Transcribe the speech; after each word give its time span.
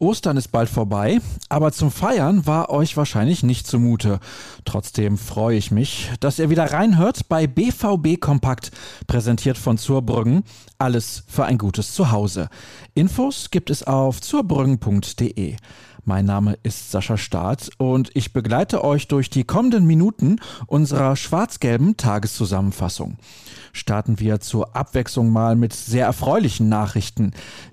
Ostern 0.00 0.36
ist 0.36 0.52
bald 0.52 0.68
vorbei, 0.68 1.18
aber 1.48 1.72
zum 1.72 1.90
Feiern 1.90 2.46
war 2.46 2.70
euch 2.70 2.96
wahrscheinlich 2.96 3.42
nicht 3.42 3.66
zumute. 3.66 4.20
Trotzdem 4.64 5.18
freue 5.18 5.56
ich 5.56 5.72
mich, 5.72 6.12
dass 6.20 6.38
ihr 6.38 6.50
wieder 6.50 6.72
reinhört 6.72 7.28
bei 7.28 7.48
BVB 7.48 8.20
Kompakt, 8.20 8.70
präsentiert 9.08 9.58
von 9.58 9.76
Zurbrüggen. 9.76 10.44
Alles 10.78 11.24
für 11.26 11.46
ein 11.46 11.58
gutes 11.58 11.94
Zuhause. 11.94 12.48
Infos 12.94 13.50
gibt 13.50 13.70
es 13.70 13.82
auf 13.82 14.20
zurbrüggen.de. 14.20 15.56
Mein 16.08 16.24
Name 16.24 16.56
ist 16.62 16.90
Sascha 16.90 17.18
Staat 17.18 17.68
und 17.76 18.10
ich 18.14 18.32
begleite 18.32 18.82
euch 18.82 19.08
durch 19.08 19.28
die 19.28 19.44
kommenden 19.44 19.86
Minuten 19.86 20.36
unserer 20.66 21.16
schwarz-gelben 21.16 21.98
Tageszusammenfassung. 21.98 23.18
Starten 23.74 24.18
wir 24.18 24.40
zur 24.40 24.74
Abwechslung 24.74 25.28
mal 25.28 25.54
mit 25.54 25.74
sehr 25.74 26.06
erfreulichen 26.06 26.70
Nachrichten. 26.70 27.32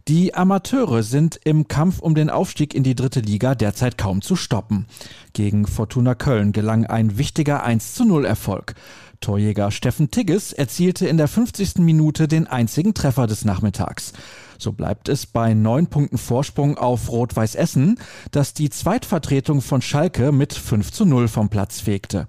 Die 0.10 0.34
Amateure 0.34 1.02
sind 1.02 1.40
im 1.46 1.70
Kampf 1.70 2.00
um 2.00 2.14
den 2.14 2.30
Aufstieg 2.30 2.76
in 2.76 2.84
die 2.84 2.94
dritte 2.94 3.22
Liga 3.22 3.56
derzeit 3.56 3.98
kaum 3.98 4.22
zu 4.22 4.36
stoppen. 4.36 4.86
Gegen 5.32 5.66
Fortuna 5.66 6.14
Köln 6.14 6.52
gelang 6.52 6.86
ein 6.86 7.18
wichtiger 7.18 7.64
1 7.64 7.94
zu 7.94 8.04
0 8.04 8.26
Erfolg. 8.26 8.76
Torjäger 9.26 9.72
Steffen 9.72 10.12
Tigges 10.12 10.54
erzielte 10.54 11.08
in 11.08 11.18
der 11.18 11.28
50. 11.28 11.78
Minute 11.78 12.28
den 12.28 12.46
einzigen 12.46 12.94
Treffer 12.94 13.26
des 13.26 13.44
Nachmittags. 13.44 14.14
So 14.60 14.72
bleibt 14.72 15.10
es 15.10 15.26
bei 15.26 15.56
neun 15.56 15.88
Punkten 15.88 16.20
Vorsprung 16.20 16.78
auf 16.78 17.10
Rot-Weiß 17.10 17.56
Essen, 17.56 17.98
das 18.30 18.54
die 18.54 18.70
Zweitvertretung 18.70 19.62
von 19.62 19.82
Schalke 19.82 20.32
mit 20.32 20.54
5 20.54 20.92
zu 20.92 21.06
0 21.06 21.28
vom 21.28 21.50
Platz 21.50 21.80
fegte. 21.80 22.28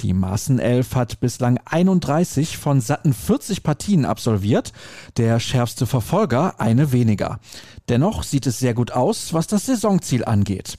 Die 0.00 0.14
Maßenelf 0.14 0.94
hat 0.94 1.20
bislang 1.20 1.60
31 1.66 2.56
von 2.56 2.80
satten 2.80 3.12
40 3.12 3.62
Partien 3.62 4.06
absolviert, 4.06 4.72
der 5.18 5.40
schärfste 5.40 5.86
Verfolger 5.86 6.58
eine 6.58 6.90
weniger. 6.90 7.38
Dennoch 7.90 8.22
sieht 8.22 8.46
es 8.46 8.58
sehr 8.58 8.72
gut 8.72 8.92
aus, 8.92 9.34
was 9.34 9.46
das 9.46 9.66
Saisonziel 9.66 10.24
angeht. 10.24 10.78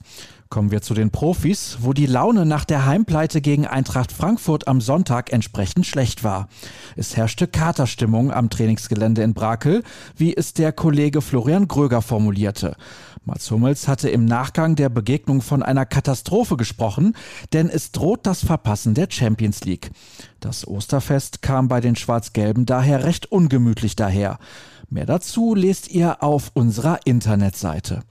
Kommen 0.51 0.69
wir 0.69 0.81
zu 0.81 0.93
den 0.93 1.11
Profis, 1.11 1.77
wo 1.79 1.93
die 1.93 2.05
Laune 2.05 2.45
nach 2.45 2.65
der 2.65 2.85
Heimpleite 2.85 3.39
gegen 3.39 3.65
Eintracht 3.65 4.11
Frankfurt 4.11 4.67
am 4.67 4.81
Sonntag 4.81 5.31
entsprechend 5.31 5.85
schlecht 5.85 6.25
war. 6.25 6.49
Es 6.97 7.15
herrschte 7.15 7.47
Katerstimmung 7.47 8.33
am 8.33 8.49
Trainingsgelände 8.49 9.23
in 9.23 9.33
Brakel, 9.33 9.81
wie 10.17 10.35
es 10.35 10.53
der 10.53 10.73
Kollege 10.73 11.21
Florian 11.21 11.69
Gröger 11.69 12.01
formulierte. 12.01 12.75
Mats 13.23 13.49
Hummels 13.49 13.87
hatte 13.87 14.09
im 14.09 14.25
Nachgang 14.25 14.75
der 14.75 14.89
Begegnung 14.89 15.41
von 15.41 15.63
einer 15.63 15.85
Katastrophe 15.85 16.57
gesprochen, 16.57 17.15
denn 17.53 17.69
es 17.69 17.93
droht 17.93 18.25
das 18.25 18.43
Verpassen 18.43 18.93
der 18.93 19.07
Champions 19.09 19.63
League. 19.63 19.91
Das 20.41 20.67
Osterfest 20.67 21.41
kam 21.41 21.69
bei 21.69 21.79
den 21.79 21.95
Schwarz-Gelben 21.95 22.65
daher 22.65 23.05
recht 23.05 23.31
ungemütlich 23.31 23.95
daher. 23.95 24.37
Mehr 24.89 25.05
dazu 25.05 25.55
lest 25.55 25.89
ihr 25.89 26.21
auf 26.21 26.51
unserer 26.53 26.99
Internetseite. 27.05 28.01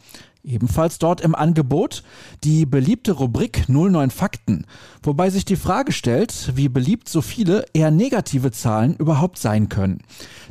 Ebenfalls 0.43 0.99
dort 0.99 1.21
im 1.21 1.35
Angebot 1.35 2.03
die 2.45 2.65
beliebte 2.65 3.13
Rubrik 3.13 3.69
09 3.69 4.11
Fakten, 4.11 4.67
wobei 5.03 5.29
sich 5.29 5.45
die 5.45 5.57
Frage 5.57 5.93
stellt, 5.93 6.53
wie 6.57 6.71
beliebt 6.71 7.11
so 7.11 7.21
viele 7.21 7.67
eher 7.75 7.91
negative 7.91 8.51
Zahlen 8.51 8.97
überhaupt 8.97 9.39
sein 9.39 9.69
können. 9.69 10.01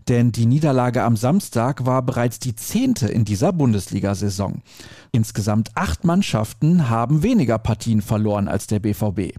Denn 0.07 0.31
die 0.31 0.45
Niederlage 0.45 1.03
am 1.03 1.17
Samstag 1.17 1.85
war 1.85 2.03
bereits 2.03 2.37
die 2.39 2.55
zehnte 2.55 3.07
in 3.07 3.25
dieser 3.25 3.51
Bundesliga-Saison. 3.51 4.61
Insgesamt 5.11 5.71
acht 5.75 6.03
Mannschaften 6.03 6.89
haben 6.89 7.23
weniger 7.23 7.57
Partien 7.57 8.01
verloren 8.01 8.47
als 8.47 8.67
der 8.67 8.79
BVB. 8.79 9.33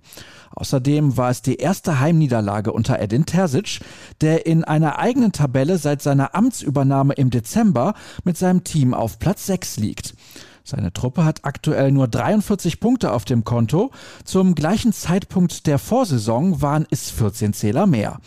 Außerdem 0.53 1.17
war 1.17 1.31
es 1.31 1.43
die 1.43 1.57
erste 1.57 2.01
Heimniederlage 2.01 2.73
unter 2.73 2.99
Edin 2.99 3.25
Terzic, 3.25 3.81
der 4.21 4.47
in 4.47 4.65
einer 4.65 4.99
eigenen 4.99 5.33
Tabelle 5.33 5.79
seit 5.79 6.03
seiner 6.03 6.35
Amtsübernahme 6.35 7.15
im 7.15 7.31
Dezember 7.31 7.95
mit 8.25 8.37
seinem 8.37 8.65
Team 8.65 8.93
auf 8.93 9.21
Platz 9.21 9.47
6 9.47 9.77
liegt. 9.77 10.15
Seine 10.71 10.93
Truppe 10.93 11.25
hat 11.25 11.45
aktuell 11.45 11.91
nur 11.91 12.07
43 12.07 12.79
Punkte 12.79 13.13
auf 13.13 13.25
dem 13.25 13.43
Konto. 13.43 13.91
Zum 14.25 14.55
gleichen 14.55 14.93
Zeitpunkt 14.93 15.67
der 15.67 15.81
Vorsaison 15.81 16.63
waren 16.63 16.87
es 16.91 17.11
14 17.11 17.53
Zähler 17.53 17.89
mehr. 17.89 18.21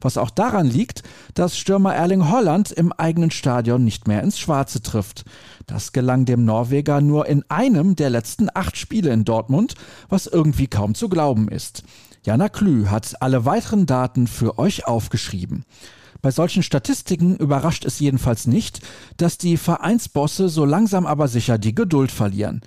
Was 0.00 0.18
auch 0.18 0.30
daran 0.30 0.66
liegt, 0.66 1.04
dass 1.34 1.56
Stürmer 1.56 1.94
Erling 1.94 2.28
Holland 2.30 2.72
im 2.72 2.92
eigenen 2.92 3.30
Stadion 3.30 3.84
nicht 3.84 4.08
mehr 4.08 4.24
ins 4.24 4.40
Schwarze 4.40 4.82
trifft. 4.82 5.24
Das 5.66 5.92
gelang 5.92 6.24
dem 6.24 6.44
Norweger 6.44 7.00
nur 7.00 7.26
in 7.26 7.44
einem 7.48 7.94
der 7.94 8.10
letzten 8.10 8.48
acht 8.52 8.76
Spiele 8.76 9.12
in 9.12 9.24
Dortmund, 9.24 9.74
was 10.08 10.26
irgendwie 10.26 10.66
kaum 10.66 10.96
zu 10.96 11.08
glauben 11.08 11.46
ist. 11.46 11.84
Jana 12.24 12.48
Klü 12.48 12.86
hat 12.86 13.22
alle 13.22 13.44
weiteren 13.44 13.86
Daten 13.86 14.26
für 14.26 14.58
euch 14.58 14.88
aufgeschrieben. 14.88 15.64
Bei 16.24 16.30
solchen 16.30 16.62
Statistiken 16.62 17.36
überrascht 17.36 17.84
es 17.84 18.00
jedenfalls 18.00 18.46
nicht, 18.46 18.80
dass 19.18 19.36
die 19.36 19.58
Vereinsbosse 19.58 20.48
so 20.48 20.64
langsam 20.64 21.04
aber 21.04 21.28
sicher 21.28 21.58
die 21.58 21.74
Geduld 21.74 22.10
verlieren. 22.10 22.62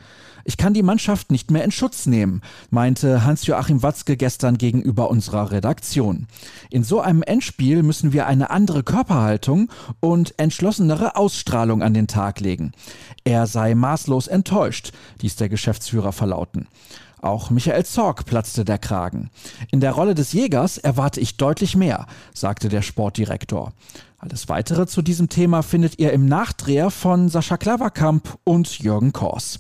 Ich 0.46 0.58
kann 0.58 0.76
die 0.76 0.84
Mannschaft 0.84 1.32
nicht 1.32 1.50
mehr 1.50 1.64
in 1.64 1.72
Schutz 1.72 2.06
nehmen, 2.06 2.44
meinte 2.70 3.26
Hans-Joachim 3.26 3.82
Watzke 3.82 4.16
gestern 4.16 4.60
gegenüber 4.60 5.10
unserer 5.10 5.50
Redaktion. 5.50 6.28
In 6.70 6.84
so 6.84 7.02
einem 7.02 7.24
Endspiel 7.24 7.82
müssen 7.82 8.14
wir 8.14 8.28
eine 8.28 8.52
andere 8.52 8.84
Körperhaltung 8.84 9.72
und 10.02 10.36
entschlossenere 10.38 11.16
Ausstrahlung 11.16 11.82
an 11.82 11.96
den 11.96 12.06
Tag 12.06 12.40
legen. 12.40 12.74
Er 13.24 13.48
sei 13.48 13.74
maßlos 13.74 14.28
enttäuscht, 14.28 14.92
ließ 15.24 15.36
der 15.36 15.50
Geschäftsführer 15.50 16.12
verlauten. 16.12 16.68
Auch 17.22 17.50
Michael 17.50 17.86
Zorg 17.86 18.26
platzte 18.26 18.64
der 18.64 18.78
Kragen. 18.78 19.30
In 19.72 19.80
der 19.80 19.94
Rolle 19.94 20.14
des 20.14 20.34
Jägers 20.34 20.78
erwarte 20.78 21.20
ich 21.20 21.38
deutlich 21.38 21.76
mehr, 21.76 22.06
sagte 22.34 22.70
der 22.70 22.82
Sportdirektor. 22.82 23.74
Alles 24.20 24.50
weitere 24.50 24.88
zu 24.88 25.02
diesem 25.02 25.30
Thema 25.30 25.62
findet 25.62 26.00
ihr 26.00 26.12
im 26.14 26.26
Nachdreher 26.26 26.90
von 26.90 27.30
Sascha 27.30 27.58
Klaverkamp 27.58 28.38
und 28.44 28.80
Jürgen 28.80 29.14
Kors. 29.14 29.60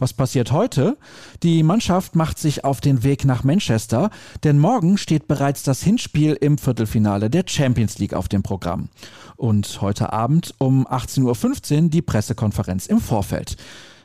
Was 0.00 0.14
passiert 0.14 0.50
heute? 0.50 0.96
Die 1.42 1.62
Mannschaft 1.62 2.16
macht 2.16 2.38
sich 2.38 2.64
auf 2.64 2.80
den 2.80 3.02
Weg 3.02 3.26
nach 3.26 3.44
Manchester, 3.44 4.08
denn 4.42 4.58
morgen 4.58 4.96
steht 4.96 5.28
bereits 5.28 5.62
das 5.62 5.82
Hinspiel 5.82 6.32
im 6.40 6.56
Viertelfinale 6.56 7.28
der 7.28 7.44
Champions 7.46 7.98
League 7.98 8.14
auf 8.14 8.26
dem 8.26 8.42
Programm. 8.42 8.88
Und 9.36 9.82
heute 9.82 10.14
Abend 10.14 10.54
um 10.56 10.86
18.15 10.86 11.82
Uhr 11.82 11.88
die 11.90 12.00
Pressekonferenz 12.00 12.86
im 12.86 12.98
Vorfeld. 12.98 13.58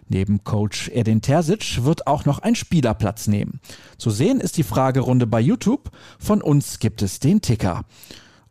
Neben 0.08 0.44
Coach 0.44 0.90
Edin 0.90 1.22
Terzic 1.22 1.84
wird 1.84 2.08
auch 2.08 2.26
noch 2.26 2.40
ein 2.40 2.56
Spieler 2.56 2.94
Platz 2.94 3.28
nehmen. 3.28 3.60
Zu 3.98 4.12
sehen 4.12 4.40
ist 4.40 4.58
die 4.58 4.64
Fragerunde 4.64 5.26
bei 5.26 5.40
YouTube. 5.40 5.90
Von 6.20 6.42
uns 6.42 6.80
gibt 6.80 7.02
es 7.02 7.20
den 7.20 7.42
Ticker. 7.42 7.84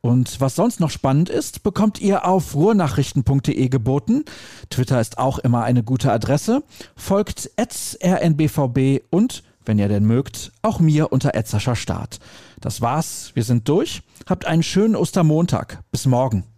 Und 0.00 0.38
was 0.38 0.54
sonst 0.54 0.80
noch 0.80 0.90
spannend 0.90 1.30
ist, 1.30 1.62
bekommt 1.62 1.98
ihr 1.98 2.26
auf 2.26 2.54
ruhrnachrichten.de 2.54 3.68
geboten. 3.68 4.24
Twitter 4.68 5.00
ist 5.00 5.16
auch 5.16 5.38
immer 5.38 5.64
eine 5.64 5.82
gute 5.82 6.12
Adresse. 6.12 6.62
Folgt 6.94 7.50
rnbvb 7.56 9.00
und, 9.08 9.44
wenn 9.64 9.78
ihr 9.78 9.88
denn 9.88 10.04
mögt, 10.04 10.52
auch 10.60 10.78
mir 10.78 11.10
unter 11.10 11.32
Start. 11.74 12.18
Das 12.60 12.82
war's, 12.82 13.30
wir 13.32 13.44
sind 13.44 13.66
durch. 13.66 14.02
Habt 14.28 14.44
einen 14.44 14.62
schönen 14.62 14.94
Ostermontag. 14.94 15.82
Bis 15.90 16.04
morgen. 16.04 16.44